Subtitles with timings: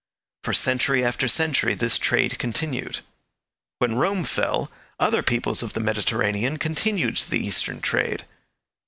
[0.43, 3.01] For century after century this trade continued.
[3.77, 8.25] When Rome fell, other peoples of the Mediterranean continued the Eastern trade.